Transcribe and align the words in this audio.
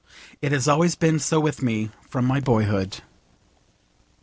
It 0.41 0.51
has 0.51 0.67
always 0.67 0.95
been 0.95 1.19
so 1.19 1.39
with 1.39 1.61
me 1.61 1.91
from 2.09 2.25
my 2.25 2.39
boyhood. 2.39 3.03